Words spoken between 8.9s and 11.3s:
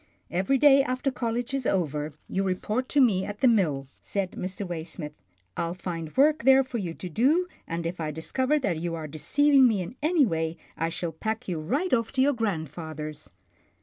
are deceiving me in any way, I shall